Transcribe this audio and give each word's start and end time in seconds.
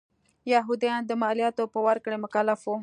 یهودیان 0.53 1.01
د 1.05 1.11
مالیاتو 1.21 1.63
په 1.73 1.79
ورکړې 1.87 2.17
مکلف 2.23 2.59
و. 2.65 2.73